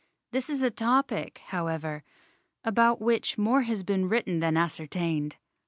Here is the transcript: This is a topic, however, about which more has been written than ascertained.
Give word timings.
This 0.31 0.49
is 0.49 0.63
a 0.63 0.71
topic, 0.71 1.41
however, 1.49 2.03
about 2.63 2.99
which 2.99 3.37
more 3.37 3.61
has 3.61 3.83
been 3.83 4.09
written 4.09 4.39
than 4.39 4.57
ascertained. 4.57 5.35